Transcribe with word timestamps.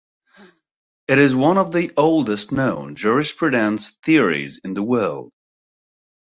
It 1.07 1.19
is 1.19 1.35
one 1.35 1.59
of 1.59 1.71
the 1.71 1.93
oldest 1.95 2.51
known 2.51 2.95
jurisprudence 2.95 3.97
theories 3.97 4.57
in 4.57 4.73
the 4.73 4.81
world. 4.81 5.31